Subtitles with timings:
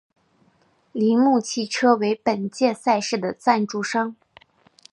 [0.93, 4.15] 铃木汽车为本届赛事的赞助商。